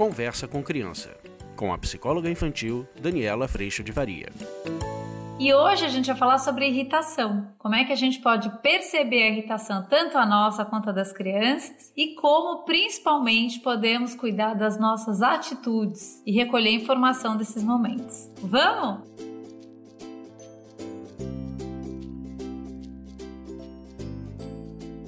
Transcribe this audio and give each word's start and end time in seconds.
Conversa 0.00 0.48
com 0.48 0.62
Criança, 0.62 1.14
com 1.54 1.74
a 1.74 1.76
psicóloga 1.76 2.30
infantil 2.30 2.88
Daniela 2.98 3.46
Freixo 3.46 3.84
de 3.84 3.92
Varia. 3.92 4.30
E 5.38 5.52
hoje 5.52 5.84
a 5.84 5.90
gente 5.90 6.06
vai 6.06 6.16
falar 6.16 6.38
sobre 6.38 6.66
irritação. 6.66 7.48
Como 7.58 7.74
é 7.74 7.84
que 7.84 7.92
a 7.92 7.96
gente 7.96 8.18
pode 8.18 8.48
perceber 8.62 9.24
a 9.24 9.28
irritação, 9.28 9.86
tanto 9.90 10.16
a 10.16 10.24
nossa 10.24 10.64
quanto 10.64 10.88
a 10.88 10.92
das 10.92 11.12
crianças, 11.12 11.92
e 11.94 12.14
como 12.14 12.64
principalmente 12.64 13.60
podemos 13.60 14.14
cuidar 14.14 14.54
das 14.54 14.80
nossas 14.80 15.20
atitudes 15.20 16.22
e 16.24 16.32
recolher 16.32 16.70
informação 16.70 17.36
desses 17.36 17.62
momentos. 17.62 18.26
Vamos? 18.38 19.29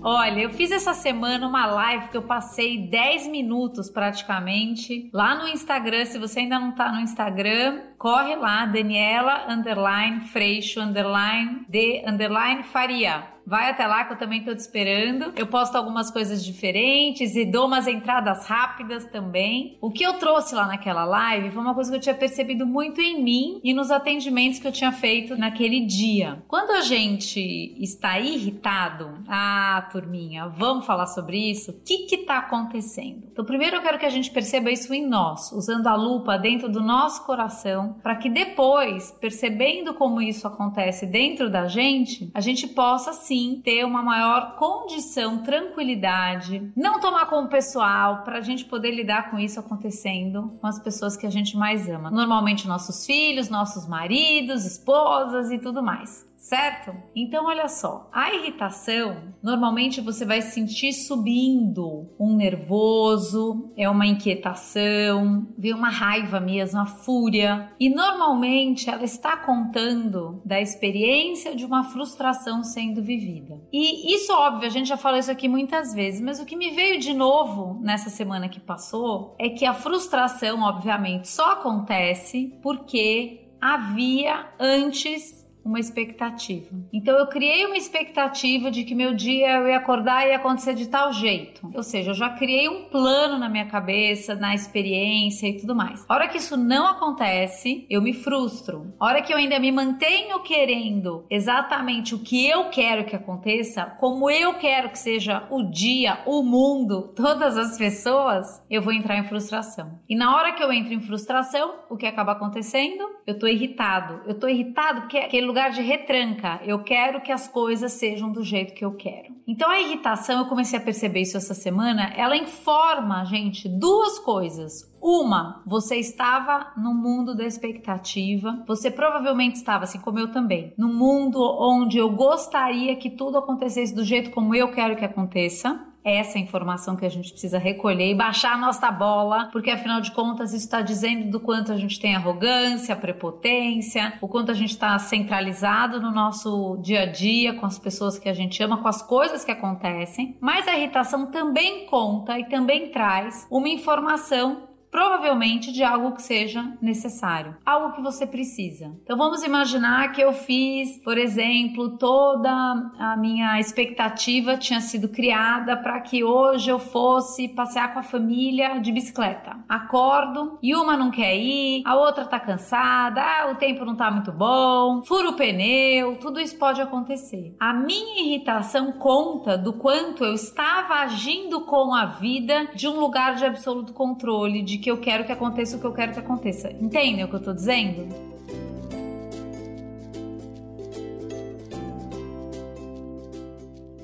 Olha, 0.05 0.41
eu 0.41 0.51
fiz 0.51 0.73
essa 0.73 0.95
semana 0.95 1.47
uma 1.47 1.65
live 1.65 2.09
que 2.09 2.17
eu 2.17 2.23
passei 2.23 2.89
10 2.89 3.29
minutos 3.29 3.89
praticamente 3.89 5.09
lá 5.13 5.37
no 5.37 5.47
Instagram. 5.47 6.05
Se 6.07 6.19
você 6.19 6.41
ainda 6.41 6.59
não 6.59 6.73
tá 6.73 6.91
no 6.91 6.99
Instagram, 6.99 7.83
corre 8.03 8.35
lá, 8.35 8.67
Daniela 8.67 9.47
underline 9.49 10.23
Freixo 10.23 10.81
underline 10.81 11.65
de 11.69 12.03
underline 12.05 12.65
Faria. 12.65 13.31
Vai 13.47 13.71
até 13.71 13.87
lá 13.87 14.05
que 14.05 14.13
eu 14.13 14.19
também 14.19 14.45
tô 14.45 14.55
te 14.55 14.61
esperando. 14.61 15.33
Eu 15.37 15.47
posto 15.47 15.77
algumas 15.77 16.11
coisas 16.11 16.45
diferentes 16.45 17.35
e 17.35 17.45
dou 17.45 17.67
umas 17.67 17.87
entradas 17.87 18.47
rápidas 18.47 19.05
também. 19.07 19.77
O 19.81 19.91
que 19.91 20.05
eu 20.05 20.15
trouxe 20.15 20.55
lá 20.55 20.67
naquela 20.67 21.05
live 21.05 21.51
foi 21.51 21.63
uma 21.63 21.75
coisa 21.75 21.91
que 21.91 21.97
eu 21.97 22.01
tinha 22.01 22.15
percebido 22.15 22.65
muito 22.65 23.01
em 23.01 23.23
mim 23.23 23.61
e 23.65 23.75
nos 23.75 23.91
atendimentos 23.91 24.59
que 24.59 24.67
eu 24.67 24.73
tinha 24.73 24.93
feito 24.93 25.37
naquele 25.37 25.81
dia. 25.81 26.43
Quando 26.47 26.71
a 26.71 26.83
gente 26.83 27.41
está 27.83 28.19
irritado, 28.19 29.19
ah, 29.29 29.89
turminha, 29.91 30.49
vamos 30.49 30.87
falar 30.87 31.07
sobre 31.07 31.39
isso? 31.51 31.73
O 31.73 31.81
que 31.85 32.07
que 32.07 32.19
tá 32.19 32.39
acontecendo? 32.39 33.29
Então, 33.33 33.45
primeiro 33.45 33.77
eu 33.77 33.83
quero 33.83 33.99
que 33.99 34.07
a 34.07 34.11
gente 34.11 34.31
perceba 34.31 34.71
isso 34.71 34.95
em 34.95 35.07
nós, 35.07 35.51
usando 35.53 35.89
a 35.89 35.97
lupa 35.97 36.39
dentro 36.39 36.69
do 36.69 36.81
nosso 36.81 37.27
coração, 37.27 37.92
para 38.03 38.17
que 38.17 38.29
depois, 38.29 39.11
percebendo 39.21 39.95
como 39.95 40.21
isso 40.21 40.47
acontece 40.47 41.07
dentro 41.07 41.51
da 41.51 41.67
gente, 41.67 42.31
a 42.35 42.41
gente 42.41 42.67
possa 42.67 43.13
sim 43.13 43.61
ter 43.65 43.85
uma 43.85 44.03
maior 44.03 44.57
condição, 44.57 45.43
tranquilidade, 45.43 46.71
não 46.77 47.01
tomar 47.01 47.27
como 47.27 47.49
pessoal, 47.49 48.23
para 48.25 48.39
a 48.39 48.43
gente 48.43 48.65
poder 48.65 48.93
lidar 48.93 49.31
com 49.31 49.39
isso 49.39 49.59
acontecendo 49.59 50.57
com 50.61 50.67
as 50.67 50.79
pessoas 50.79 51.17
que 51.17 51.27
a 51.27 51.31
gente 51.31 51.57
mais 51.57 51.89
ama. 51.89 52.11
Normalmente 52.11 52.69
nossos 52.69 53.05
filhos, 53.05 53.49
nossos 53.49 53.87
maridos, 53.87 54.65
esposas 54.65 55.51
e 55.51 55.59
tudo 55.59 55.83
mais 55.83 56.32
certo? 56.43 56.93
Então, 57.15 57.47
olha 57.47 57.69
só, 57.69 58.11
a 58.13 58.35
irritação, 58.35 59.33
normalmente 59.41 60.01
você 60.01 60.25
vai 60.25 60.43
sentir 60.43 60.93
subindo 60.93 62.11
um 62.19 62.35
nervoso, 62.35 63.73
é 63.77 63.89
uma 63.89 64.05
inquietação, 64.07 65.47
vem 65.57 65.73
uma 65.73 65.89
raiva 65.89 66.41
mesmo, 66.41 66.81
uma 66.81 66.87
fúria, 66.87 67.73
e 67.79 67.89
normalmente 67.89 68.91
ela 68.91 69.05
está 69.05 69.37
contando 69.37 70.43
da 70.45 70.61
experiência 70.61 71.55
de 71.55 71.65
uma 71.65 71.85
frustração 71.85 72.65
sendo 72.65 73.01
vivida. 73.01 73.61
E 73.73 74.13
isso, 74.13 74.33
óbvio, 74.33 74.67
a 74.67 74.73
gente 74.73 74.89
já 74.89 74.97
falou 74.97 75.21
isso 75.21 75.31
aqui 75.31 75.47
muitas 75.47 75.95
vezes, 75.95 76.21
mas 76.21 76.41
o 76.41 76.45
que 76.45 76.57
me 76.57 76.71
veio 76.71 76.99
de 76.99 77.15
novo 77.15 77.81
nessa 77.81 78.11
semana 78.11 78.49
que 78.49 78.59
passou 78.59 79.37
é 79.39 79.49
que 79.49 79.65
a 79.65 79.73
frustração, 79.73 80.61
obviamente, 80.63 81.29
só 81.29 81.53
acontece 81.53 82.59
porque 82.61 83.49
havia 83.61 84.49
antes 84.59 85.42
uma 85.65 85.81
expectativa. 85.81 86.69
Então 86.93 87.17
eu 87.17 87.27
criei 87.27 87.65
uma 87.67 87.77
expectativa 87.77 88.71
de 88.71 88.85
que 88.85 88.95
meu 88.95 89.15
dia 89.15 89.59
eu 89.59 89.69
ia 89.69 89.77
acordar 89.77 90.27
e 90.27 90.31
ia 90.31 90.37
acontecer 90.37 90.75
de 90.75 90.89
tal 90.89 91.13
jeito. 91.13 91.71
Ou 91.75 91.83
seja, 91.83 92.11
eu 92.11 92.15
já 92.15 92.31
criei 92.31 92.69
um 92.69 92.85
plano 92.85 93.39
na 93.39 93.49
minha 93.49 93.67
cabeça, 93.67 94.35
na 94.35 94.55
experiência 94.55 95.47
e 95.47 95.57
tudo 95.57 95.75
mais. 95.75 96.05
A 96.09 96.15
hora 96.15 96.29
que 96.29 96.39
isso 96.39 96.57
não 96.57 96.87
acontece, 96.87 97.87
eu 97.89 98.03
me 98.03 98.13
frustro. 98.13 98.93
A 98.99 99.07
hora 99.07 99.23
que 99.23 99.33
eu 99.33 99.37
ainda 99.37 99.59
me 99.59 99.71
mantenho 99.71 100.41
querendo 100.41 101.25
exatamente 101.31 102.15
o 102.15 102.19
que 102.19 102.47
eu 102.47 102.71
quero 102.71 103.05
que 103.05 103.17
aconteça, 103.17 103.85
como 103.99 104.31
eu 104.31 104.55
quero 104.55 104.91
que 104.91 104.99
seja 104.99 105.47
o 105.51 105.63
dia, 105.63 106.21
o 106.27 106.43
mundo, 106.43 107.13
todas 107.15 107.57
as 107.57 107.79
pessoas, 107.79 108.63
eu 108.71 108.83
vou 108.83 108.93
entrar 108.93 109.17
em 109.17 109.25
frustração. 109.25 110.01
E 110.09 110.17
na 110.17 110.35
hora 110.37 110.53
que 110.53 110.63
eu 110.63 110.73
entro 110.73 110.93
em 110.93 111.01
frustração, 111.01 111.75
o 111.89 111.97
que 111.97 112.07
acaba 112.07 112.33
acontecendo? 112.33 113.05
Eu 113.27 113.39
tô 113.39 113.47
irritado. 113.47 114.21
Eu 114.27 114.39
tô 114.39 114.49
irritado 114.49 115.03
porque 115.03 115.19
aquele 115.19 115.47
lugar 115.53 115.71
de 115.71 115.83
retranca. 115.83 116.63
Eu 116.65 116.83
quero 116.83 117.21
que 117.21 117.31
as 117.31 117.47
coisas 117.47 117.93
sejam 117.93 118.33
do 118.33 118.43
jeito 118.43 118.73
que 118.73 118.83
eu 118.83 118.95
quero. 118.95 119.35
Então 119.47 119.69
a 119.69 119.79
irritação, 119.79 120.39
eu 120.39 120.47
comecei 120.47 120.79
a 120.79 120.83
perceber 120.83 121.21
isso 121.21 121.37
essa 121.37 121.53
semana, 121.53 122.11
ela 122.17 122.35
informa, 122.35 123.23
gente, 123.27 123.69
duas 123.69 124.19
coisas. 124.19 124.91
Uma, 124.99 125.63
você 125.67 125.97
estava 125.97 126.73
no 126.77 126.95
mundo 126.95 127.37
da 127.37 127.45
expectativa. 127.45 128.63
Você 128.67 128.91
provavelmente 128.91 129.57
estava, 129.57 129.85
assim 129.85 130.01
como 130.01 130.19
eu 130.19 130.33
também, 130.33 130.73
no 130.79 130.89
mundo 130.89 131.39
onde 131.61 131.99
eu 131.99 132.09
gostaria 132.09 132.97
que 132.97 133.11
tudo 133.11 133.37
acontecesse 133.37 133.95
do 133.95 134.05
jeito 134.05 134.31
como 134.31 134.55
eu 134.55 134.71
quero 134.71 134.97
que 134.97 135.05
aconteça 135.05 135.92
essa 136.05 136.39
informação 136.39 136.97
que 136.97 137.07
a 137.07 137.09
gente 137.09 137.31
precisa 137.31 137.59
recolher 137.59 138.11
e 138.11 138.15
baixar 138.15 138.55
a 138.55 138.59
nossa 138.59 138.91
bola, 138.91 139.49
porque 139.53 139.71
afinal 139.71 140.01
de 140.01 140.11
contas 140.13 140.53
isso 140.53 140.65
está 140.65 140.81
dizendo 140.81 141.31
do 141.31 141.41
quanto 141.41 141.73
a 141.73 141.77
gente 141.77 142.01
tem 142.01 142.15
arrogância, 142.15 142.97
prepotência, 142.97 144.15
o 144.21 144.29
quanto 144.29 144.51
a 144.51 144.55
gente 144.55 144.71
está 144.71 144.99
centralizado 144.99 146.01
no 146.01 146.11
nosso 146.11 146.77
dia 146.83 147.03
a 147.03 147.07
dia, 147.07 147.55
com 147.55 147.67
as 147.67 147.79
pessoas 147.79 148.19
que 148.19 148.29
a 148.29 148.35
gente 148.35 148.63
ama, 148.63 148.79
com 148.79 148.89
as 148.89 149.03
coisas 149.03 149.45
que 149.45 149.51
acontecem. 149.51 150.37
Mas 150.41 150.67
a 150.67 150.77
irritação 150.77 151.27
também 151.27 151.87
conta 151.87 152.39
e 152.39 152.45
também 152.45 152.91
traz 152.91 153.47
uma 153.51 153.69
informação 153.69 154.72
provavelmente 154.93 155.73
de 155.73 155.83
algo 155.83 156.13
que 156.13 156.21
seja 156.21 156.77
necessário, 156.83 157.57
algo 157.65 157.95
que 157.95 158.03
você 158.03 158.27
precisa. 158.27 158.95
Então 159.03 159.17
vamos 159.17 159.43
imaginar 159.43 160.13
que 160.13 160.21
eu 160.21 160.35
fiz, 160.35 160.99
por 160.99 161.17
exemplo, 161.17 161.97
toda 161.97 162.51
a 162.99 163.17
minha 163.17 163.59
expectativa 163.59 164.59
tinha 164.59 164.83
sido 164.83 165.09
criada 165.09 165.79
para 165.79 165.99
que 166.01 166.23
hoje 166.23 166.69
eu 166.69 166.79
fosse 166.79 167.49
passear 167.49 167.95
com 167.95 168.01
a 168.01 168.03
família 168.03 168.79
de 168.81 168.93
bicicleta. 168.93 169.57
Acordo 169.67 170.59
e 170.63 170.75
uma 170.77 170.95
não 170.95 171.11
quer 171.11 171.35
ir, 171.37 171.83
a 171.87 171.97
outra 171.97 172.27
tá 172.27 172.39
cansada, 172.39 173.23
ah, 173.23 173.51
o 173.51 173.55
tempo 173.55 173.87
não 173.87 173.97
tá 173.97 174.11
muito 174.11 174.31
bom, 174.31 175.03
furo 175.05 175.31
o 175.31 175.37
pneu, 175.37 176.17
tudo 176.17 176.39
isso 176.39 176.59
pode 176.59 176.83
acontecer. 176.83 177.57
A 177.59 177.73
minha 177.73 178.27
irritação 178.27 178.93
conta 178.93 179.57
do 179.57 179.73
quanto 179.73 180.23
eu 180.23 180.35
estava 180.35 180.97
agindo 180.97 181.63
com 181.63 181.95
a 181.95 182.05
vida 182.05 182.67
de 182.75 182.87
um 182.87 183.01
lugar 183.01 183.37
de 183.37 183.47
absoluto 183.47 183.95
controle, 183.95 184.61
de 184.61 184.82
que 184.83 184.91
eu 184.91 184.99
quero 184.99 185.25
que 185.25 185.33
aconteça 185.33 185.77
o 185.77 185.81
que 185.81 185.87
eu 185.87 185.93
quero 185.93 186.13
que 186.13 186.19
aconteça. 186.19 186.71
Entendem 186.73 187.25
o 187.25 187.29
que 187.29 187.35
eu 187.35 187.43
tô 187.43 187.53
dizendo? 187.53 188.33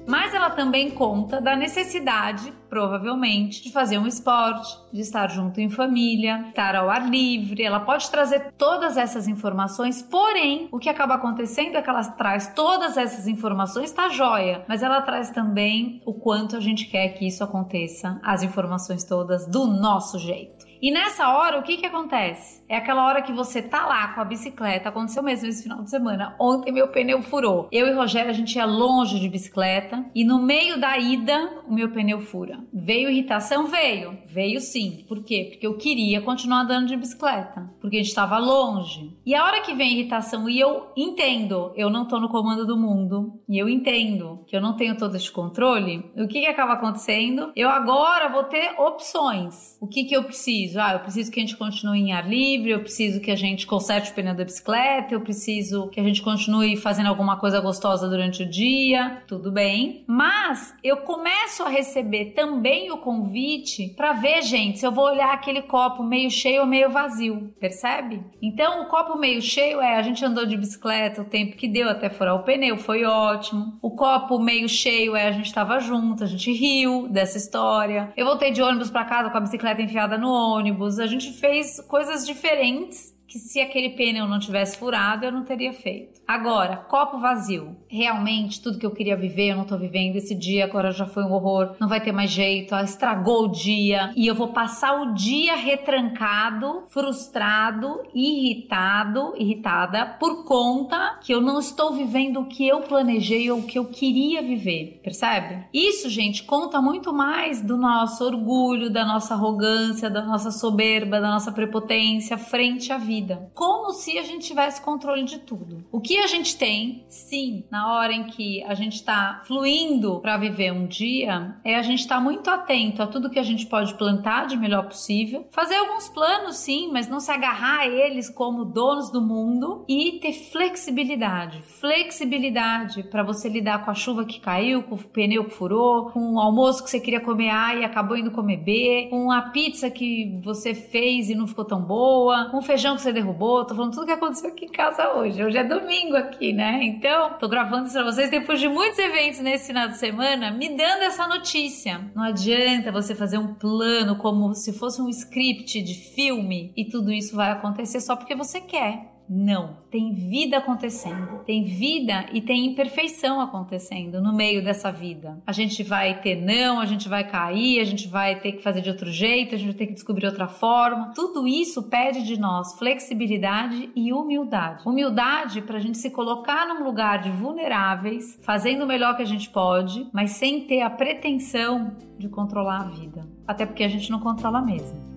Mas 0.06 0.32
ela 0.32 0.48
também 0.48 0.90
conta 0.90 1.38
da 1.38 1.54
necessidade, 1.54 2.50
provavelmente, 2.70 3.62
de 3.62 3.70
fazer 3.70 3.98
um 3.98 4.06
esporte, 4.06 4.74
de 4.90 5.02
estar 5.02 5.28
junto 5.28 5.60
em 5.60 5.68
família, 5.68 6.46
estar 6.48 6.74
ao 6.76 6.88
ar 6.88 7.10
livre. 7.10 7.62
Ela 7.62 7.80
pode 7.80 8.10
trazer 8.10 8.52
todas 8.56 8.96
essas 8.96 9.28
informações, 9.28 10.00
porém, 10.00 10.66
o 10.72 10.78
que 10.78 10.88
acaba 10.88 11.16
acontecendo 11.16 11.76
é 11.76 11.82
que 11.82 11.90
ela 11.90 12.02
traz 12.02 12.54
todas 12.54 12.96
essas 12.96 13.26
informações, 13.26 13.92
tá 13.92 14.08
joia, 14.08 14.64
mas 14.66 14.82
ela 14.82 15.02
traz 15.02 15.30
também 15.30 16.00
o 16.06 16.14
quanto 16.14 16.56
a 16.56 16.60
gente 16.60 16.86
quer 16.86 17.10
que 17.10 17.26
isso 17.26 17.44
aconteça, 17.44 18.18
as 18.24 18.42
informações 18.42 19.04
todas 19.04 19.46
do 19.46 19.66
nosso 19.66 20.18
jeito. 20.18 20.57
E 20.80 20.90
nessa 20.90 21.28
hora, 21.28 21.58
o 21.58 21.62
que 21.62 21.76
que 21.76 21.86
acontece? 21.86 22.62
É 22.68 22.76
aquela 22.76 23.06
hora 23.06 23.22
que 23.22 23.32
você 23.32 23.62
tá 23.62 23.86
lá 23.86 24.08
com 24.08 24.20
a 24.20 24.24
bicicleta, 24.24 24.88
aconteceu 24.88 25.22
mesmo 25.22 25.48
esse 25.48 25.62
final 25.62 25.82
de 25.82 25.90
semana. 25.90 26.36
Ontem 26.38 26.70
meu 26.70 26.88
pneu 26.88 27.22
furou. 27.22 27.68
Eu 27.72 27.86
e 27.86 27.92
Rogério, 27.92 28.30
a 28.30 28.34
gente 28.34 28.56
ia 28.56 28.66
longe 28.66 29.18
de 29.18 29.28
bicicleta 29.28 30.04
e 30.14 30.24
no 30.24 30.38
meio 30.38 30.78
da 30.78 30.98
ida, 30.98 31.62
o 31.66 31.72
meu 31.72 31.90
pneu 31.90 32.20
fura. 32.20 32.58
Veio 32.72 33.10
irritação? 33.10 33.66
Veio. 33.66 34.18
Veio 34.26 34.60
sim. 34.60 35.04
Por 35.08 35.24
quê? 35.24 35.48
Porque 35.50 35.66
eu 35.66 35.76
queria 35.76 36.20
continuar 36.20 36.60
andando 36.60 36.88
de 36.88 36.96
bicicleta, 36.96 37.70
porque 37.80 37.96
a 37.96 38.00
gente 38.00 38.08
estava 38.08 38.38
longe. 38.38 39.16
E 39.24 39.34
a 39.34 39.44
hora 39.44 39.62
que 39.62 39.74
vem 39.74 39.92
irritação 39.92 40.48
e 40.48 40.60
eu 40.60 40.92
entendo, 40.96 41.72
eu 41.74 41.88
não 41.88 42.06
tô 42.06 42.20
no 42.20 42.28
comando 42.28 42.66
do 42.66 42.76
mundo, 42.76 43.40
e 43.48 43.58
eu 43.58 43.68
entendo 43.68 44.44
que 44.46 44.54
eu 44.54 44.60
não 44.60 44.76
tenho 44.76 44.96
todo 44.96 45.16
esse 45.16 45.30
controle, 45.30 46.04
o 46.16 46.28
que 46.28 46.40
que 46.40 46.46
acaba 46.46 46.74
acontecendo? 46.74 47.50
Eu 47.56 47.68
agora 47.70 48.28
vou 48.28 48.44
ter 48.44 48.74
opções. 48.78 49.76
O 49.80 49.86
que 49.86 50.04
que 50.04 50.14
eu 50.14 50.24
preciso? 50.24 50.67
Preciso? 50.68 50.80
Ah, 50.80 50.92
eu 50.92 51.00
preciso 51.00 51.30
que 51.30 51.40
a 51.40 51.42
gente 51.42 51.56
continue 51.56 52.00
em 52.00 52.12
ar 52.12 52.28
livre, 52.28 52.70
eu 52.70 52.80
preciso 52.80 53.20
que 53.20 53.30
a 53.30 53.36
gente 53.36 53.66
conserte 53.66 54.10
o 54.10 54.14
pneu 54.14 54.34
da 54.34 54.44
bicicleta, 54.44 55.14
eu 55.14 55.20
preciso 55.20 55.88
que 55.88 56.00
a 56.00 56.02
gente 56.02 56.22
continue 56.22 56.76
fazendo 56.76 57.06
alguma 57.06 57.36
coisa 57.36 57.60
gostosa 57.60 58.08
durante 58.08 58.42
o 58.42 58.48
dia, 58.48 59.22
tudo 59.26 59.50
bem. 59.50 60.04
Mas 60.06 60.74
eu 60.84 60.98
começo 60.98 61.62
a 61.62 61.68
receber 61.68 62.32
também 62.36 62.90
o 62.90 62.98
convite 62.98 63.94
para 63.96 64.12
ver, 64.12 64.42
gente, 64.42 64.78
se 64.78 64.86
eu 64.86 64.92
vou 64.92 65.06
olhar 65.06 65.32
aquele 65.32 65.62
copo 65.62 66.02
meio 66.02 66.30
cheio 66.30 66.62
ou 66.62 66.66
meio 66.66 66.90
vazio, 66.90 67.52
percebe? 67.58 68.22
Então, 68.42 68.82
o 68.82 68.86
copo 68.86 69.18
meio 69.18 69.40
cheio 69.40 69.80
é 69.80 69.96
a 69.96 70.02
gente 70.02 70.24
andou 70.24 70.44
de 70.44 70.56
bicicleta 70.56 71.22
o 71.22 71.24
tempo 71.24 71.56
que 71.56 71.68
deu 71.68 71.88
até 71.88 72.10
furar 72.10 72.34
o 72.34 72.42
pneu, 72.42 72.76
foi 72.76 73.04
ótimo. 73.04 73.78
O 73.80 73.90
copo 73.90 74.38
meio 74.38 74.68
cheio 74.68 75.16
é 75.16 75.28
a 75.28 75.32
gente 75.32 75.46
estava 75.46 75.78
junto, 75.80 76.24
a 76.24 76.26
gente 76.26 76.52
riu 76.52 77.08
dessa 77.08 77.38
história. 77.38 78.12
Eu 78.16 78.26
voltei 78.26 78.50
de 78.50 78.62
ônibus 78.62 78.90
para 78.90 79.04
casa 79.04 79.30
com 79.30 79.38
a 79.38 79.40
bicicleta 79.40 79.82
enfiada 79.82 80.18
no 80.18 80.30
ônibus 80.30 80.57
ônibus, 80.58 80.98
a 80.98 81.06
gente 81.06 81.32
fez 81.32 81.80
coisas 81.88 82.26
diferentes 82.26 83.17
que 83.28 83.38
se 83.38 83.60
aquele 83.60 83.90
pneu 83.90 84.26
não 84.26 84.38
tivesse 84.38 84.78
furado, 84.78 85.26
eu 85.26 85.30
não 85.30 85.44
teria 85.44 85.72
feito. 85.74 86.18
Agora, 86.26 86.76
copo 86.76 87.18
vazio. 87.18 87.76
Realmente, 87.88 88.60
tudo 88.60 88.78
que 88.78 88.86
eu 88.86 88.90
queria 88.90 89.16
viver, 89.16 89.50
eu 89.50 89.56
não 89.56 89.64
tô 89.64 89.76
vivendo. 89.76 90.16
Esse 90.16 90.34
dia 90.34 90.64
agora 90.64 90.90
já 90.92 91.06
foi 91.06 91.22
um 91.24 91.32
horror. 91.32 91.74
Não 91.78 91.88
vai 91.88 92.00
ter 92.00 92.12
mais 92.12 92.30
jeito. 92.30 92.74
Estragou 92.74 93.44
o 93.44 93.48
dia. 93.48 94.12
E 94.16 94.26
eu 94.26 94.34
vou 94.34 94.48
passar 94.48 95.00
o 95.00 95.14
dia 95.14 95.56
retrancado, 95.56 96.84
frustrado, 96.88 98.02
irritado, 98.14 99.34
irritada, 99.36 100.06
por 100.18 100.44
conta 100.44 101.18
que 101.22 101.32
eu 101.32 101.40
não 101.40 101.58
estou 101.58 101.92
vivendo 101.92 102.40
o 102.40 102.46
que 102.46 102.66
eu 102.66 102.80
planejei 102.80 103.50
ou 103.50 103.60
o 103.60 103.66
que 103.66 103.78
eu 103.78 103.86
queria 103.86 104.42
viver. 104.42 105.00
Percebe? 105.02 105.66
Isso, 105.72 106.08
gente, 106.08 106.44
conta 106.44 106.80
muito 106.80 107.12
mais 107.12 107.62
do 107.62 107.76
nosso 107.76 108.24
orgulho, 108.24 108.90
da 108.90 109.04
nossa 109.04 109.34
arrogância, 109.34 110.10
da 110.10 110.22
nossa 110.22 110.50
soberba, 110.50 111.20
da 111.20 111.30
nossa 111.30 111.52
prepotência 111.52 112.38
frente 112.38 112.92
à 112.92 112.98
vida 112.98 113.17
vida, 113.18 113.50
como 113.54 113.92
se 113.92 114.18
a 114.18 114.22
gente 114.22 114.46
tivesse 114.46 114.80
controle 114.80 115.24
de 115.24 115.38
tudo. 115.38 115.84
O 115.90 116.00
que 116.00 116.18
a 116.18 116.26
gente 116.26 116.56
tem, 116.56 117.04
sim, 117.08 117.64
na 117.70 117.92
hora 117.92 118.12
em 118.12 118.24
que 118.24 118.62
a 118.64 118.74
gente 118.74 118.94
está 118.94 119.42
fluindo 119.44 120.20
para 120.20 120.36
viver 120.36 120.72
um 120.72 120.86
dia, 120.86 121.56
é 121.64 121.74
a 121.74 121.82
gente 121.82 122.00
estar 122.00 122.16
tá 122.16 122.20
muito 122.20 122.48
atento 122.48 123.02
a 123.02 123.06
tudo 123.06 123.30
que 123.30 123.38
a 123.38 123.42
gente 123.42 123.66
pode 123.66 123.94
plantar 123.94 124.46
de 124.46 124.56
melhor 124.56 124.86
possível, 124.86 125.46
fazer 125.50 125.76
alguns 125.76 126.08
planos, 126.08 126.56
sim, 126.56 126.90
mas 126.92 127.08
não 127.08 127.20
se 127.20 127.30
agarrar 127.30 127.80
a 127.80 127.88
eles 127.88 128.30
como 128.30 128.64
donos 128.64 129.10
do 129.10 129.20
mundo 129.20 129.84
e 129.88 130.18
ter 130.20 130.32
flexibilidade. 130.32 131.62
Flexibilidade 131.62 133.02
para 133.04 133.22
você 133.22 133.48
lidar 133.48 133.84
com 133.84 133.90
a 133.90 133.94
chuva 133.94 134.24
que 134.24 134.40
caiu, 134.40 134.82
com 134.82 134.94
o 134.94 134.98
pneu 134.98 135.44
que 135.44 135.54
furou, 135.54 136.10
com 136.10 136.34
o 136.34 136.40
almoço 136.40 136.84
que 136.84 136.90
você 136.90 137.00
queria 137.00 137.20
comer 137.20 137.50
A 137.50 137.74
e 137.74 137.84
acabou 137.84 138.16
indo 138.16 138.30
comer 138.30 138.58
B, 138.58 139.08
com 139.10 139.32
a 139.32 139.42
pizza 139.42 139.90
que 139.90 140.38
você 140.42 140.74
fez 140.74 141.28
e 141.28 141.34
não 141.34 141.46
ficou 141.46 141.64
tão 141.64 141.82
boa, 141.82 142.50
com 142.50 142.58
o 142.58 142.62
feijão 142.62 142.94
que 142.94 143.02
você 143.02 143.07
você 143.08 143.12
derrubou, 143.12 143.64
tô 143.64 143.74
falando 143.74 143.94
tudo 143.94 144.06
que 144.06 144.12
aconteceu 144.12 144.50
aqui 144.50 144.66
em 144.66 144.70
casa 144.70 145.14
hoje. 145.14 145.42
Hoje 145.42 145.56
é 145.56 145.64
domingo 145.64 146.14
aqui, 146.14 146.52
né? 146.52 146.80
Então, 146.82 147.38
tô 147.38 147.48
gravando 147.48 147.86
isso 147.86 147.94
pra 147.94 148.04
vocês 148.04 148.30
depois 148.30 148.60
de 148.60 148.68
muitos 148.68 148.98
eventos 148.98 149.40
nesse 149.40 149.68
final 149.68 149.88
de 149.88 149.96
semana, 149.96 150.50
me 150.50 150.68
dando 150.76 151.02
essa 151.02 151.26
notícia. 151.26 152.00
Não 152.14 152.22
adianta 152.22 152.92
você 152.92 153.14
fazer 153.14 153.38
um 153.38 153.54
plano 153.54 154.16
como 154.16 154.54
se 154.54 154.74
fosse 154.74 155.00
um 155.00 155.08
script 155.08 155.80
de 155.80 155.94
filme 155.94 156.72
e 156.76 156.84
tudo 156.84 157.10
isso 157.10 157.34
vai 157.34 157.50
acontecer 157.50 158.00
só 158.00 158.14
porque 158.14 158.34
você 158.34 158.60
quer. 158.60 159.17
Não, 159.28 159.76
tem 159.90 160.14
vida 160.14 160.56
acontecendo. 160.56 161.40
Tem 161.44 161.64
vida 161.64 162.26
e 162.32 162.40
tem 162.40 162.66
imperfeição 162.66 163.40
acontecendo 163.40 164.22
no 164.22 164.34
meio 164.34 164.64
dessa 164.64 164.90
vida. 164.90 165.38
A 165.46 165.52
gente 165.52 165.82
vai 165.82 166.20
ter 166.20 166.36
não, 166.36 166.80
a 166.80 166.86
gente 166.86 167.08
vai 167.08 167.28
cair, 167.28 167.80
a 167.80 167.84
gente 167.84 168.08
vai 168.08 168.40
ter 168.40 168.52
que 168.52 168.62
fazer 168.62 168.80
de 168.80 168.88
outro 168.88 169.12
jeito, 169.12 169.54
a 169.54 169.58
gente 169.58 169.68
vai 169.68 169.76
ter 169.76 169.86
que 169.86 169.92
descobrir 169.92 170.26
outra 170.26 170.48
forma. 170.48 171.12
Tudo 171.14 171.46
isso 171.46 171.82
pede 171.84 172.22
de 172.24 172.38
nós 172.38 172.78
flexibilidade 172.78 173.90
e 173.94 174.12
humildade. 174.12 174.88
Humildade 174.88 175.60
para 175.62 175.76
a 175.76 175.80
gente 175.80 175.98
se 175.98 176.10
colocar 176.10 176.66
num 176.66 176.84
lugar 176.84 177.20
de 177.20 177.30
vulneráveis, 177.30 178.38
fazendo 178.42 178.84
o 178.84 178.86
melhor 178.86 179.16
que 179.16 179.22
a 179.22 179.26
gente 179.26 179.50
pode, 179.50 180.06
mas 180.12 180.32
sem 180.32 180.66
ter 180.66 180.80
a 180.80 180.90
pretensão 180.90 181.96
de 182.18 182.28
controlar 182.28 182.80
a 182.80 182.84
vida. 182.84 183.28
Até 183.46 183.66
porque 183.66 183.84
a 183.84 183.88
gente 183.88 184.10
não 184.10 184.20
controla 184.20 184.62
mesmo. 184.62 185.07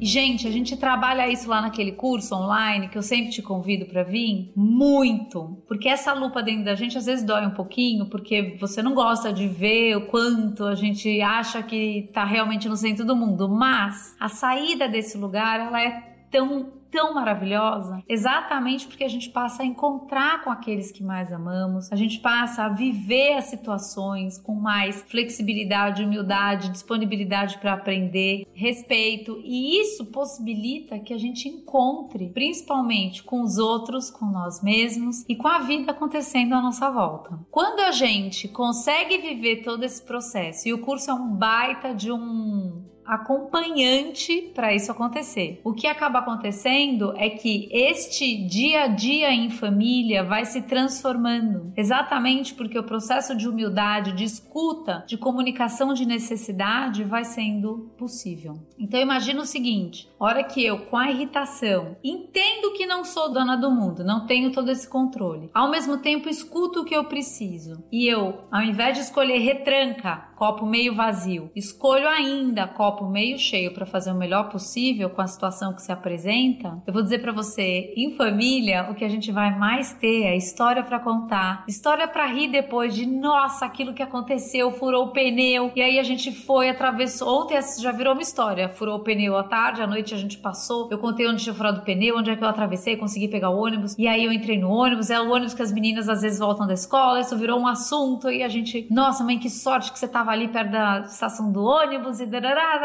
Gente, 0.00 0.46
a 0.46 0.50
gente 0.50 0.76
trabalha 0.76 1.28
isso 1.28 1.48
lá 1.48 1.60
naquele 1.60 1.92
curso 1.92 2.34
online 2.34 2.88
que 2.88 2.98
eu 2.98 3.02
sempre 3.02 3.30
te 3.30 3.40
convido 3.40 3.86
para 3.86 4.02
vir, 4.02 4.52
muito, 4.54 5.62
porque 5.66 5.88
essa 5.88 6.12
lupa 6.12 6.42
dentro 6.42 6.64
da 6.64 6.74
gente 6.74 6.98
às 6.98 7.06
vezes 7.06 7.24
dói 7.24 7.46
um 7.46 7.54
pouquinho, 7.54 8.06
porque 8.06 8.56
você 8.60 8.82
não 8.82 8.94
gosta 8.94 9.32
de 9.32 9.48
ver 9.48 9.96
o 9.96 10.06
quanto 10.06 10.64
a 10.64 10.74
gente 10.74 11.20
acha 11.22 11.62
que 11.62 12.10
tá 12.12 12.24
realmente 12.24 12.68
no 12.68 12.76
centro 12.76 13.04
do 13.04 13.16
mundo, 13.16 13.48
mas 13.48 14.14
a 14.20 14.28
saída 14.28 14.88
desse 14.88 15.16
lugar, 15.16 15.60
ela 15.60 15.82
é 15.82 16.15
tão 16.36 16.76
tão 16.90 17.12
maravilhosa, 17.12 18.02
exatamente 18.08 18.86
porque 18.86 19.04
a 19.04 19.08
gente 19.08 19.28
passa 19.28 19.62
a 19.62 19.66
encontrar 19.66 20.42
com 20.42 20.50
aqueles 20.50 20.90
que 20.90 21.02
mais 21.02 21.32
amamos, 21.32 21.92
a 21.92 21.96
gente 21.96 22.20
passa 22.20 22.64
a 22.64 22.68
viver 22.68 23.34
as 23.34 23.46
situações 23.46 24.38
com 24.38 24.54
mais 24.54 25.02
flexibilidade, 25.02 26.04
humildade, 26.04 26.70
disponibilidade 26.70 27.58
para 27.58 27.74
aprender, 27.74 28.46
respeito, 28.54 29.38
e 29.44 29.80
isso 29.80 30.06
possibilita 30.06 30.98
que 30.98 31.12
a 31.12 31.18
gente 31.18 31.48
encontre, 31.48 32.30
principalmente 32.30 33.22
com 33.22 33.42
os 33.42 33.58
outros, 33.58 34.10
com 34.10 34.26
nós 34.26 34.62
mesmos 34.62 35.24
e 35.28 35.36
com 35.36 35.48
a 35.48 35.58
vida 35.58 35.92
acontecendo 35.92 36.54
à 36.54 36.62
nossa 36.62 36.88
volta. 36.90 37.38
Quando 37.50 37.80
a 37.80 37.90
gente 37.90 38.48
consegue 38.48 39.18
viver 39.18 39.62
todo 39.62 39.82
esse 39.84 40.02
processo, 40.02 40.68
e 40.68 40.72
o 40.72 40.78
curso 40.78 41.10
é 41.10 41.14
um 41.14 41.28
baita 41.28 41.94
de 41.94 42.10
um 42.10 42.95
acompanhante 43.06 44.50
para 44.54 44.74
isso 44.74 44.90
acontecer. 44.90 45.60
O 45.64 45.72
que 45.72 45.86
acaba 45.86 46.18
acontecendo 46.18 47.14
é 47.16 47.30
que 47.30 47.68
este 47.72 48.46
dia 48.46 48.82
a 48.82 48.86
dia 48.86 49.32
em 49.32 49.50
família 49.50 50.24
vai 50.24 50.44
se 50.44 50.62
transformando, 50.62 51.72
exatamente 51.76 52.54
porque 52.54 52.78
o 52.78 52.84
processo 52.84 53.36
de 53.36 53.48
humildade, 53.48 54.12
de 54.12 54.24
escuta, 54.24 55.04
de 55.06 55.16
comunicação 55.16 55.92
de 55.92 56.06
necessidade 56.06 57.04
vai 57.04 57.24
sendo 57.24 57.90
possível. 57.96 58.58
Então 58.78 59.00
imagina 59.00 59.40
o 59.40 59.46
seguinte: 59.46 60.08
hora 60.18 60.42
que 60.42 60.64
eu, 60.64 60.86
com 60.86 60.96
a 60.96 61.10
irritação, 61.10 61.96
entendo 62.02 62.72
que 62.72 62.86
não 62.86 63.04
sou 63.04 63.32
dona 63.32 63.56
do 63.56 63.70
mundo, 63.70 64.04
não 64.04 64.26
tenho 64.26 64.52
todo 64.52 64.70
esse 64.70 64.88
controle, 64.88 65.50
ao 65.52 65.70
mesmo 65.70 65.98
tempo 65.98 66.28
escuto 66.28 66.80
o 66.80 66.84
que 66.84 66.94
eu 66.94 67.04
preciso 67.04 67.84
e 67.90 68.06
eu, 68.06 68.44
ao 68.50 68.62
invés 68.62 68.96
de 68.96 69.04
escolher 69.04 69.38
retranca, 69.38 70.28
copo 70.36 70.66
meio 70.66 70.94
vazio, 70.94 71.50
escolho 71.54 72.08
ainda 72.08 72.66
copo 72.66 72.95
copo 72.96 73.06
meio 73.06 73.38
cheio 73.38 73.72
para 73.72 73.84
fazer 73.84 74.10
o 74.10 74.14
melhor 74.14 74.48
possível 74.48 75.10
com 75.10 75.20
a 75.20 75.26
situação 75.26 75.74
que 75.74 75.82
se 75.82 75.92
apresenta, 75.92 76.82
eu 76.86 76.92
vou 76.92 77.02
dizer 77.02 77.20
para 77.20 77.32
você, 77.32 77.92
em 77.96 78.14
família, 78.16 78.88
o 78.90 78.94
que 78.94 79.04
a 79.04 79.08
gente 79.08 79.30
vai 79.30 79.56
mais 79.56 79.92
ter 79.92 80.24
é 80.24 80.36
história 80.36 80.82
para 80.82 80.98
contar, 80.98 81.64
história 81.68 82.08
para 82.08 82.26
rir 82.26 82.48
depois 82.48 82.94
de 82.94 83.06
nossa, 83.06 83.66
aquilo 83.66 83.92
que 83.92 84.02
aconteceu, 84.02 84.70
furou 84.70 85.06
o 85.06 85.12
pneu, 85.12 85.70
e 85.76 85.82
aí 85.82 85.98
a 85.98 86.02
gente 86.02 86.32
foi, 86.32 86.70
atravessou. 86.70 87.42
Ontem 87.42 87.58
já 87.78 87.92
virou 87.92 88.14
uma 88.14 88.22
história, 88.22 88.68
furou 88.68 88.96
o 88.96 89.02
pneu 89.02 89.36
à 89.36 89.44
tarde, 89.44 89.82
à 89.82 89.86
noite 89.86 90.14
a 90.14 90.18
gente 90.18 90.38
passou, 90.38 90.88
eu 90.90 90.98
contei 90.98 91.28
onde 91.28 91.42
tinha 91.42 91.54
furado 91.54 91.80
o 91.80 91.84
pneu, 91.84 92.16
onde 92.16 92.30
é 92.30 92.36
que 92.36 92.42
eu 92.42 92.48
atravessei, 92.48 92.96
consegui 92.96 93.28
pegar 93.28 93.50
o 93.50 93.58
ônibus, 93.58 93.94
e 93.98 94.08
aí 94.08 94.24
eu 94.24 94.32
entrei 94.32 94.58
no 94.58 94.70
ônibus, 94.70 95.10
é 95.10 95.20
o 95.20 95.30
ônibus 95.30 95.52
que 95.52 95.62
as 95.62 95.72
meninas 95.72 96.08
às 96.08 96.22
vezes 96.22 96.38
voltam 96.38 96.66
da 96.66 96.74
escola, 96.74 97.20
isso 97.20 97.36
virou 97.36 97.60
um 97.60 97.66
assunto, 97.66 98.30
e 98.30 98.42
a 98.42 98.48
gente, 98.48 98.86
nossa, 98.90 99.22
mãe, 99.22 99.38
que 99.38 99.50
sorte 99.50 99.92
que 99.92 99.98
você 99.98 100.08
tava 100.08 100.30
ali 100.30 100.48
perto 100.48 100.70
da 100.70 101.00
estação 101.00 101.52
do 101.52 101.62
ônibus, 101.62 102.20
e 102.20 102.26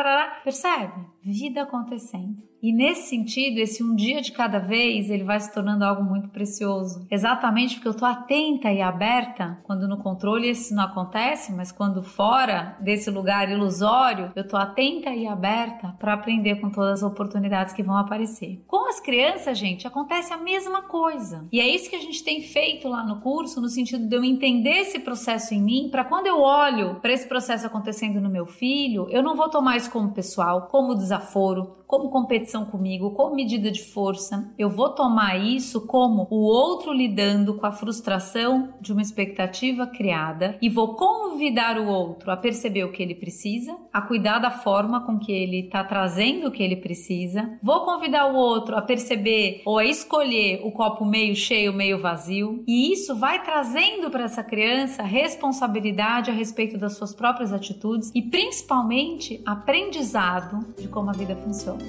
darará, 0.03 0.41
Percebe? 0.43 1.07
Vida 1.21 1.63
acontecendo. 1.63 2.50
E 2.61 2.71
nesse 2.71 3.09
sentido, 3.09 3.57
esse 3.57 3.83
um 3.83 3.95
dia 3.95 4.21
de 4.21 4.31
cada 4.31 4.59
vez, 4.59 5.09
ele 5.09 5.23
vai 5.23 5.39
se 5.39 5.51
tornando 5.51 5.83
algo 5.83 6.03
muito 6.03 6.29
precioso. 6.29 7.05
Exatamente 7.09 7.75
porque 7.75 7.87
eu 7.87 7.93
estou 7.93 8.07
atenta 8.07 8.71
e 8.71 8.81
aberta, 8.81 9.59
quando 9.63 9.87
no 9.87 9.97
controle 9.97 10.49
isso 10.49 10.75
não 10.75 10.83
acontece, 10.83 11.51
mas 11.51 11.71
quando 11.71 12.03
fora 12.03 12.77
desse 12.79 13.09
lugar 13.09 13.49
ilusório, 13.49 14.31
eu 14.35 14.43
estou 14.43 14.59
atenta 14.59 15.09
e 15.09 15.27
aberta 15.27 15.95
para 15.99 16.13
aprender 16.13 16.55
com 16.61 16.69
todas 16.69 17.03
as 17.03 17.03
oportunidades 17.03 17.73
que 17.73 17.83
vão 17.83 17.97
aparecer. 17.97 18.63
Com 18.67 18.87
as 18.87 18.99
crianças, 18.99 19.57
gente, 19.57 19.87
acontece 19.87 20.33
a 20.33 20.37
mesma 20.37 20.83
coisa. 20.83 21.47
E 21.51 21.59
é 21.59 21.67
isso 21.67 21.89
que 21.89 21.95
a 21.95 22.01
gente 22.01 22.23
tem 22.23 22.41
feito 22.41 22.87
lá 22.87 23.03
no 23.03 23.21
curso, 23.21 23.59
no 23.59 23.69
sentido 23.69 24.07
de 24.07 24.15
eu 24.15 24.23
entender 24.23 24.81
esse 24.81 24.99
processo 24.99 25.53
em 25.53 25.61
mim, 25.61 25.89
para 25.91 26.05
quando 26.05 26.27
eu 26.27 26.39
olho 26.39 26.95
para 27.01 27.13
esse 27.13 27.27
processo 27.27 27.65
acontecendo 27.65 28.21
no 28.21 28.29
meu 28.29 28.45
filho, 28.45 29.07
eu 29.09 29.23
não 29.23 29.35
vou 29.35 29.49
tomar 29.49 29.77
isso 29.77 29.89
como 29.89 30.13
pessoal, 30.13 30.67
como 30.69 30.95
desaforo, 30.95 31.77
como 31.91 32.09
competição 32.09 32.63
comigo, 32.63 33.11
como 33.11 33.35
medida 33.35 33.69
de 33.69 33.83
força. 33.83 34.49
Eu 34.57 34.69
vou 34.69 34.87
tomar 34.91 35.37
isso 35.37 35.85
como 35.85 36.25
o 36.31 36.37
outro 36.37 36.93
lidando 36.93 37.55
com 37.55 37.65
a 37.65 37.71
frustração 37.73 38.73
de 38.79 38.93
uma 38.93 39.01
expectativa 39.01 39.85
criada 39.85 40.57
e 40.61 40.69
vou 40.69 40.95
convidar 40.95 41.77
o 41.77 41.87
outro 41.87 42.31
a 42.31 42.37
perceber 42.37 42.85
o 42.85 42.93
que 42.93 43.03
ele 43.03 43.13
precisa, 43.13 43.75
a 43.91 44.01
cuidar 44.01 44.39
da 44.39 44.51
forma 44.51 45.05
com 45.05 45.19
que 45.19 45.33
ele 45.33 45.65
está 45.65 45.83
trazendo 45.83 46.47
o 46.47 46.51
que 46.51 46.63
ele 46.63 46.77
precisa. 46.77 47.59
Vou 47.61 47.81
convidar 47.81 48.27
o 48.27 48.37
outro 48.37 48.77
a 48.77 48.81
perceber 48.81 49.61
ou 49.65 49.77
a 49.77 49.83
escolher 49.83 50.61
o 50.63 50.71
copo 50.71 51.03
meio 51.03 51.35
cheio, 51.35 51.73
meio 51.73 52.01
vazio. 52.01 52.63
E 52.65 52.93
isso 52.93 53.17
vai 53.17 53.43
trazendo 53.43 54.09
para 54.09 54.23
essa 54.23 54.45
criança 54.45 55.03
responsabilidade 55.03 56.31
a 56.31 56.33
respeito 56.33 56.77
das 56.77 56.93
suas 56.95 57.13
próprias 57.13 57.51
atitudes 57.51 58.09
e 58.15 58.21
principalmente 58.21 59.41
aprendizado 59.45 60.65
de 60.79 60.87
como 60.87 61.09
a 61.09 61.13
vida 61.13 61.35
funciona. 61.35 61.80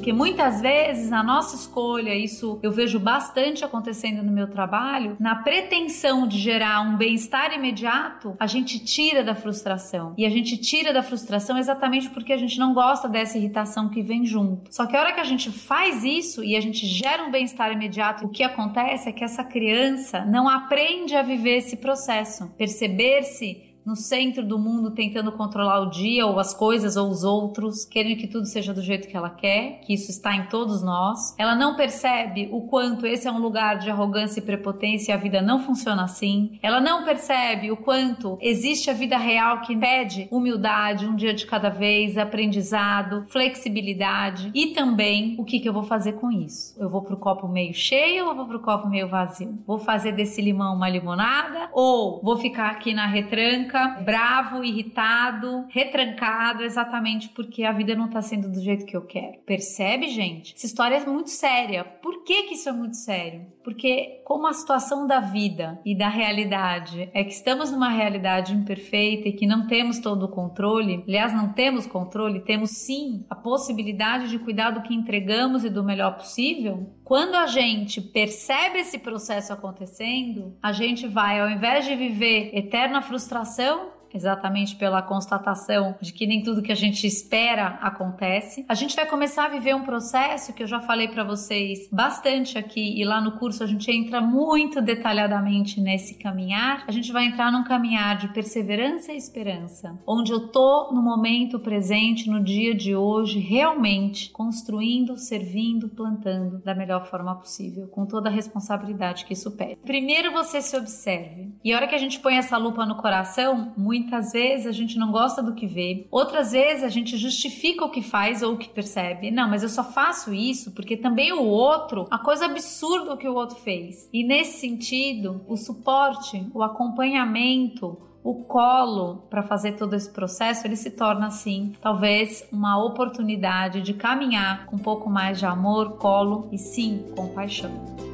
Porque 0.00 0.12
muitas 0.14 0.60
vezes 0.60 1.12
a 1.12 1.22
nossa 1.22 1.56
escolha, 1.56 2.14
isso 2.14 2.58
eu 2.62 2.72
vejo 2.72 2.98
bastante 2.98 3.64
acontecendo 3.64 4.22
no 4.22 4.32
meu 4.32 4.48
trabalho, 4.48 5.16
na 5.20 5.34
pretensão 5.34 6.26
de 6.26 6.38
gerar 6.38 6.80
um 6.80 6.96
bem-estar 6.96 7.52
imediato, 7.52 8.34
a 8.38 8.46
gente 8.46 8.78
tira 8.78 9.22
da 9.22 9.34
frustração. 9.34 10.14
E 10.16 10.24
a 10.24 10.30
gente 10.30 10.56
tira 10.56 10.92
da 10.92 11.02
frustração 11.02 11.58
exatamente 11.58 12.08
porque 12.08 12.32
a 12.32 12.38
gente 12.38 12.58
não 12.58 12.72
gosta 12.72 13.08
dessa 13.08 13.36
irritação 13.36 13.90
que 13.90 14.00
vem 14.00 14.24
junto. 14.24 14.72
Só 14.72 14.86
que 14.86 14.96
a 14.96 15.00
hora 15.00 15.12
que 15.12 15.20
a 15.20 15.24
gente 15.24 15.50
faz 15.50 16.04
isso 16.04 16.42
e 16.42 16.56
a 16.56 16.60
gente 16.60 16.86
gera 16.86 17.24
um 17.24 17.30
bem-estar 17.30 17.72
imediato, 17.72 18.24
o 18.24 18.30
que 18.30 18.42
acontece 18.42 19.08
é 19.08 19.12
que 19.12 19.24
essa 19.24 19.44
criança 19.44 20.24
não 20.24 20.48
aprende 20.48 21.14
a 21.14 21.22
viver 21.22 21.58
esse 21.58 21.76
processo, 21.76 22.48
perceber-se 22.56 23.69
no 23.90 23.96
centro 23.96 24.46
do 24.46 24.56
mundo 24.56 24.92
tentando 24.92 25.32
controlar 25.32 25.80
o 25.80 25.90
dia 25.90 26.24
ou 26.24 26.38
as 26.38 26.54
coisas 26.54 26.96
ou 26.96 27.10
os 27.10 27.24
outros, 27.24 27.84
querendo 27.84 28.18
que 28.18 28.28
tudo 28.28 28.46
seja 28.46 28.72
do 28.72 28.80
jeito 28.80 29.08
que 29.08 29.16
ela 29.16 29.30
quer, 29.30 29.80
que 29.80 29.92
isso 29.92 30.12
está 30.12 30.32
em 30.36 30.46
todos 30.46 30.80
nós. 30.80 31.34
Ela 31.36 31.56
não 31.56 31.74
percebe 31.74 32.48
o 32.52 32.62
quanto 32.62 33.04
esse 33.04 33.26
é 33.26 33.32
um 33.32 33.40
lugar 33.40 33.78
de 33.78 33.90
arrogância 33.90 34.38
e 34.38 34.44
prepotência 34.44 35.10
e 35.10 35.14
a 35.14 35.18
vida 35.18 35.42
não 35.42 35.58
funciona 35.58 36.04
assim. 36.04 36.56
Ela 36.62 36.80
não 36.80 37.04
percebe 37.04 37.72
o 37.72 37.76
quanto 37.76 38.38
existe 38.40 38.88
a 38.88 38.92
vida 38.92 39.18
real 39.18 39.60
que 39.62 39.76
pede 39.76 40.28
humildade, 40.30 41.06
um 41.06 41.16
dia 41.16 41.34
de 41.34 41.44
cada 41.44 41.68
vez, 41.68 42.16
aprendizado, 42.16 43.24
flexibilidade 43.28 44.52
e 44.54 44.68
também 44.68 45.34
o 45.36 45.44
que, 45.44 45.58
que 45.58 45.68
eu 45.68 45.72
vou 45.72 45.82
fazer 45.82 46.12
com 46.12 46.30
isso. 46.30 46.76
Eu 46.78 46.88
vou 46.88 47.02
pro 47.02 47.16
copo 47.16 47.48
meio 47.48 47.74
cheio 47.74 48.28
ou 48.28 48.36
vou 48.36 48.46
pro 48.46 48.60
copo 48.60 48.88
meio 48.88 49.08
vazio? 49.08 49.58
Vou 49.66 49.80
fazer 49.80 50.12
desse 50.12 50.40
limão 50.40 50.76
uma 50.76 50.88
limonada 50.88 51.70
ou 51.72 52.22
vou 52.22 52.36
ficar 52.36 52.70
aqui 52.70 52.94
na 52.94 53.06
retranca 53.06 53.79
bravo, 53.88 54.64
irritado, 54.64 55.66
retrancado, 55.68 56.62
exatamente 56.62 57.28
porque 57.30 57.64
a 57.64 57.72
vida 57.72 57.94
não 57.94 58.08
tá 58.08 58.22
sendo 58.22 58.50
do 58.50 58.60
jeito 58.60 58.86
que 58.86 58.96
eu 58.96 59.06
quero. 59.06 59.38
Percebe, 59.46 60.08
gente? 60.08 60.54
Essa 60.54 60.66
história 60.66 60.96
é 60.96 61.06
muito 61.06 61.30
séria. 61.30 61.84
Por 61.84 62.24
que 62.24 62.44
que 62.44 62.54
isso 62.54 62.68
é 62.68 62.72
muito 62.72 62.96
sério? 62.96 63.46
Porque 63.62 64.22
como 64.24 64.46
a 64.46 64.52
situação 64.52 65.06
da 65.06 65.20
vida 65.20 65.80
e 65.84 65.96
da 65.96 66.08
realidade 66.08 67.10
é 67.12 67.22
que 67.22 67.32
estamos 67.32 67.70
numa 67.70 67.90
realidade 67.90 68.54
imperfeita 68.54 69.28
e 69.28 69.32
que 69.32 69.46
não 69.46 69.66
temos 69.66 69.98
todo 69.98 70.24
o 70.24 70.28
controle, 70.28 71.04
aliás, 71.06 71.34
não 71.34 71.52
temos 71.52 71.86
controle, 71.86 72.40
temos 72.40 72.70
sim 72.70 73.24
a 73.28 73.34
possibilidade 73.34 74.28
de 74.30 74.38
cuidar 74.38 74.70
do 74.70 74.82
que 74.82 74.94
entregamos 74.94 75.64
e 75.64 75.70
do 75.70 75.84
melhor 75.84 76.16
possível. 76.16 76.94
Quando 77.10 77.34
a 77.34 77.48
gente 77.48 78.00
percebe 78.00 78.78
esse 78.78 78.96
processo 78.96 79.52
acontecendo, 79.52 80.56
a 80.62 80.70
gente 80.70 81.08
vai, 81.08 81.40
ao 81.40 81.50
invés 81.50 81.84
de 81.84 81.96
viver 81.96 82.56
eterna 82.56 83.02
frustração, 83.02 83.90
exatamente 84.16 84.76
pela 84.76 85.02
constatação 85.02 85.96
de 86.00 86.12
que 86.12 86.26
nem 86.26 86.42
tudo 86.42 86.62
que 86.62 86.72
a 86.72 86.76
gente 86.76 87.06
espera 87.06 87.78
acontece. 87.80 88.64
A 88.68 88.74
gente 88.74 88.94
vai 88.96 89.06
começar 89.06 89.46
a 89.46 89.48
viver 89.48 89.74
um 89.74 89.84
processo 89.84 90.52
que 90.52 90.62
eu 90.62 90.66
já 90.66 90.80
falei 90.80 91.08
para 91.08 91.24
vocês 91.24 91.88
bastante 91.90 92.58
aqui 92.58 93.00
e 93.00 93.04
lá 93.04 93.20
no 93.20 93.32
curso 93.38 93.64
a 93.64 93.66
gente 93.66 93.90
entra 93.90 94.20
muito 94.20 94.80
detalhadamente 94.80 95.80
nesse 95.80 96.14
caminhar. 96.18 96.84
A 96.86 96.92
gente 96.92 97.12
vai 97.12 97.26
entrar 97.26 97.50
num 97.52 97.64
caminhar 97.64 98.16
de 98.16 98.28
perseverança 98.28 99.12
e 99.12 99.16
esperança, 99.16 99.98
onde 100.06 100.32
eu 100.32 100.48
tô 100.48 100.90
no 100.92 101.02
momento 101.02 101.58
presente, 101.58 102.28
no 102.28 102.42
dia 102.42 102.74
de 102.74 102.94
hoje, 102.94 103.38
realmente 103.38 104.30
construindo, 104.30 105.16
servindo, 105.16 105.88
plantando 105.88 106.62
da 106.62 106.74
melhor 106.74 107.06
forma 107.06 107.34
possível, 107.34 107.88
com 107.88 108.06
toda 108.06 108.28
a 108.28 108.32
responsabilidade 108.32 109.24
que 109.24 109.32
isso 109.32 109.50
pede. 109.56 109.76
Primeiro 109.76 110.32
você 110.32 110.60
se 110.60 110.76
observe. 110.76 111.52
E 111.64 111.72
a 111.72 111.76
hora 111.76 111.86
que 111.86 111.94
a 111.94 111.98
gente 111.98 112.18
põe 112.20 112.36
essa 112.36 112.56
lupa 112.56 112.86
no 112.86 112.96
coração, 112.96 113.72
muito 113.76 113.99
Muitas 114.00 114.32
vezes 114.32 114.66
a 114.66 114.72
gente 114.72 114.98
não 114.98 115.12
gosta 115.12 115.42
do 115.42 115.54
que 115.54 115.66
vê, 115.66 116.06
outras 116.10 116.52
vezes 116.52 116.82
a 116.82 116.88
gente 116.88 117.16
justifica 117.16 117.84
o 117.84 117.90
que 117.90 118.02
faz 118.02 118.42
ou 118.42 118.54
o 118.54 118.58
que 118.58 118.68
percebe. 118.68 119.30
Não, 119.30 119.48
mas 119.48 119.62
eu 119.62 119.68
só 119.68 119.84
faço 119.84 120.32
isso 120.32 120.72
porque 120.72 120.96
também 120.96 121.32
o 121.32 121.44
outro, 121.44 122.06
a 122.10 122.18
coisa 122.18 122.46
absurda 122.46 123.16
que 123.16 123.28
o 123.28 123.34
outro 123.34 123.56
fez. 123.56 124.08
E 124.12 124.24
nesse 124.24 124.58
sentido, 124.58 125.42
o 125.46 125.56
suporte, 125.56 126.46
o 126.54 126.62
acompanhamento, 126.62 127.98
o 128.22 128.34
colo 128.44 129.26
para 129.30 129.42
fazer 129.42 129.72
todo 129.72 129.94
esse 129.94 130.10
processo, 130.10 130.66
ele 130.66 130.76
se 130.76 130.90
torna 130.90 131.26
assim, 131.26 131.72
talvez 131.80 132.46
uma 132.52 132.82
oportunidade 132.82 133.82
de 133.82 133.94
caminhar 133.94 134.66
com 134.66 134.76
um 134.76 134.78
pouco 134.78 135.08
mais 135.08 135.38
de 135.38 135.46
amor, 135.46 135.98
colo 135.98 136.48
e 136.50 136.58
sim, 136.58 137.04
compaixão. 137.14 138.09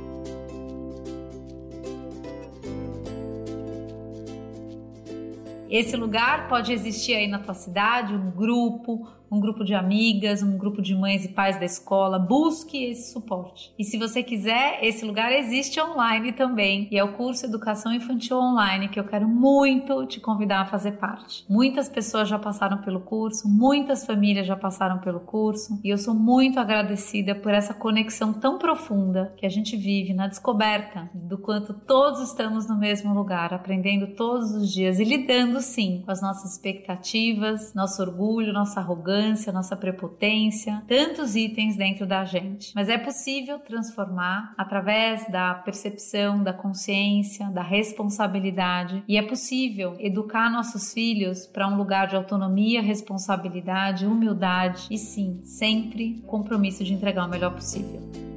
Esse 5.79 5.95
lugar 5.95 6.49
pode 6.49 6.73
existir 6.73 7.15
aí 7.15 7.27
na 7.27 7.39
tua 7.39 7.53
cidade, 7.53 8.15
um 8.15 8.31
grupo, 8.31 9.07
um 9.31 9.41
grupo 9.41 9.65
de 9.65 9.75
amigas, 9.75 10.43
um 10.43 10.57
grupo 10.57 10.81
de 10.81 10.95
mães 10.95 11.25
e 11.25 11.29
pais 11.29 11.59
da 11.59 11.65
escola, 11.65 12.19
busque 12.19 12.85
esse 12.85 13.13
suporte. 13.13 13.73
E 13.79 13.85
se 13.85 13.99
você 13.99 14.23
quiser, 14.23 14.79
esse 14.83 15.05
lugar 15.05 15.33
existe 15.33 15.81
online 15.81 16.33
também, 16.33 16.89
e 16.91 16.99
é 16.99 17.05
o 17.05 17.13
curso 17.13 17.47
Educação 17.47 17.93
Infantil 17.93 18.39
Online 18.39 18.89
que 18.89 18.99
eu 18.99 19.05
quero 19.05 19.29
muito 19.29 20.07
te 20.07 20.21
convidar 20.21 20.61
a 20.61 20.67
fazer 20.67 20.93
parte. 20.93 21.45
Muitas 21.49 21.89
pessoas 21.89 22.29
já 22.29 22.39
passaram 22.39 22.79
pelo 22.79 23.01
curso, 23.01 23.49
muitas 23.49 24.07
famílias 24.07 24.47
já 24.47 24.57
passaram 24.57 24.99
pelo 24.99 25.21
curso, 25.21 25.81
e 25.83 25.91
eu 25.91 25.99
sou 25.99 26.15
muito 26.15 26.61
agradecida 26.61 27.35
por 27.35 27.53
essa 27.53 27.75
conexão 27.75 28.33
tão 28.33 28.59
profunda 28.59 29.35
que 29.37 29.47
a 29.47 29.51
gente 29.51 29.77
vive 29.77 30.15
na 30.15 30.29
descoberta 30.29 31.11
do 31.13 31.39
quanto 31.39 31.75
todos 31.75 32.21
estamos 32.21 32.69
no 32.69 32.77
mesmo 32.77 33.13
lugar, 33.13 33.53
aprendendo 33.53 34.15
todos 34.15 34.53
os 34.53 34.73
dias 34.73 34.99
e 34.99 35.05
lidando 35.05 35.61
sim 35.61 36.03
com 36.05 36.11
as 36.11 36.23
nossas 36.23 36.53
expectativas, 36.53 37.75
nosso 37.75 38.01
orgulho, 38.03 38.53
nossa 38.53 38.81
arrogância 38.81 39.16
arrogância, 39.17 39.53
nossa 39.53 39.77
prepotência, 39.77 40.83
tantos 40.87 41.35
itens 41.35 41.77
dentro 41.77 42.07
da 42.07 42.25
gente. 42.25 42.73
Mas 42.75 42.89
é 42.89 42.99
possível 42.99 43.59
transformar 43.59 44.55
através 44.57 45.27
da 45.31 45.55
percepção, 45.55 46.43
da 46.43 46.53
consciência, 46.53 47.47
da 47.51 47.63
responsabilidade. 47.63 49.03
E 49.09 49.17
é 49.17 49.23
possível 49.23 49.97
educar 49.99 50.51
nossos 50.51 50.93
filhos 50.93 51.47
para 51.47 51.67
um 51.67 51.77
lugar 51.77 52.07
de 52.07 52.17
autonomia, 52.17 52.83
responsabilidade, 52.83 54.07
humildade 54.07 54.87
e 54.91 54.99
sim, 54.99 55.41
sempre 55.45 56.23
compromisso 56.27 56.85
de 56.85 56.93
entregar 56.93 57.27
o 57.27 57.31
melhor 57.31 57.53
possível. 57.55 58.36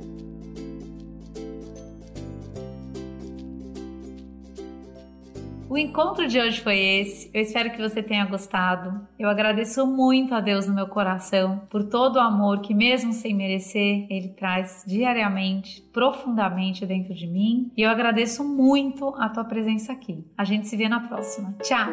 O 5.70 5.78
encontro 5.78 6.28
de 6.28 6.40
hoje 6.40 6.62
foi 6.62 6.80
esse. 6.80 7.30
Eu 7.32 7.44
espero 7.44 7.70
que 7.70 7.78
você 7.78 8.02
tenha 8.02 8.26
gostado. 8.26 9.08
Eu 9.20 9.30
agradeço 9.30 9.86
muito 9.86 10.34
a 10.34 10.42
Deus 10.42 10.66
no 10.66 10.74
meu 10.74 10.88
coração 10.88 11.62
por 11.70 11.84
todo 11.84 12.16
o 12.16 12.20
amor 12.20 12.62
que, 12.62 12.74
mesmo 12.74 13.14
sem 13.14 13.36
merecer, 13.36 14.08
Ele 14.10 14.30
traz 14.30 14.84
diariamente, 14.88 15.84
profundamente 15.94 16.88
dentro 16.88 17.14
de 17.14 17.28
mim. 17.28 17.72
E 17.78 17.84
eu 17.84 17.90
agradeço 17.92 18.44
muito 18.44 19.14
a 19.16 19.30
tua 19.30 19.44
presença 19.44 19.94
aqui. 19.94 20.26
A 20.36 20.44
gente 20.44 20.68
se 20.68 20.76
vê 20.76 20.90
na 20.90 21.02
próxima. 21.02 21.56
Tchau! 21.62 21.88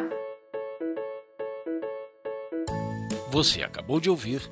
Você 3.29 3.61
acabou 3.61 3.99
de 3.99 4.09
ouvir 4.09 4.51